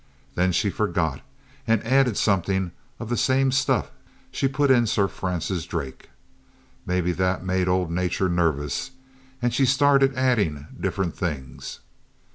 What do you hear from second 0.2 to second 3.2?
Then she forgot and added something of the